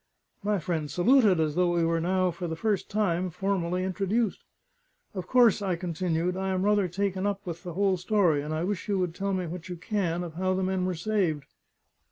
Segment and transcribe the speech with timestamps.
[0.41, 4.43] My friend saluted, as though we were now, for the first time, formally introduced.
[5.13, 8.63] "Of course," I continued, "I am rather taken up with the whole story; and I
[8.63, 11.45] wish you would tell me what you can of how the men were saved."